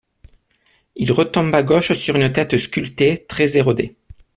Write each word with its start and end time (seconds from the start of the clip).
Il 0.95 1.11
retombe 1.11 1.53
à 1.53 1.61
gauche 1.61 1.91
sur 1.91 2.15
une 2.15 2.33
tête 2.33 2.57
sculptée, 2.57 3.23
très 3.27 3.55
érodée. 3.55 3.95